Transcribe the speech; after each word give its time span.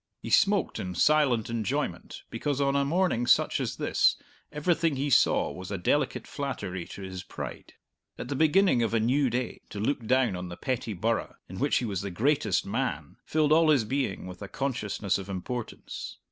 He 0.19 0.31
smoked 0.31 0.79
in 0.79 0.95
silent 0.95 1.47
enjoyment 1.47 2.23
because 2.31 2.59
on 2.59 2.75
a 2.75 2.83
morning 2.83 3.27
such 3.27 3.59
as 3.59 3.75
this 3.75 4.15
everything 4.51 4.95
he 4.95 5.11
saw 5.11 5.51
was 5.51 5.69
a 5.69 5.77
delicate 5.77 6.25
flattery 6.25 6.87
to 6.87 7.03
his 7.03 7.21
pride. 7.21 7.73
At 8.17 8.27
the 8.27 8.35
beginning 8.35 8.81
of 8.81 8.95
a 8.95 8.99
new 8.99 9.29
day, 9.29 9.61
to 9.69 9.79
look 9.79 10.07
down 10.07 10.35
on 10.35 10.49
the 10.49 10.57
petty 10.57 10.93
burgh 10.93 11.35
in 11.47 11.59
which 11.59 11.75
he 11.77 11.85
was 11.85 12.01
the 12.01 12.09
greatest 12.09 12.65
man 12.65 13.17
filled 13.25 13.51
all 13.51 13.69
his 13.69 13.83
being 13.83 14.25
with 14.25 14.41
a 14.41 14.47
consciousness 14.47 15.19
of 15.19 15.29
importance. 15.29 16.17